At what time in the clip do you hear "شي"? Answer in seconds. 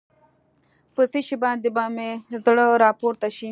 1.27-1.35, 3.37-3.49